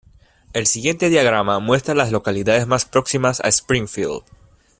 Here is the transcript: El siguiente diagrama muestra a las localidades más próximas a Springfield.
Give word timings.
El 0.53 0.65
siguiente 0.65 1.09
diagrama 1.09 1.59
muestra 1.59 1.91
a 1.93 1.95
las 1.95 2.11
localidades 2.11 2.65
más 2.65 2.85
próximas 2.85 3.39
a 3.41 3.49
Springfield. 3.49 4.23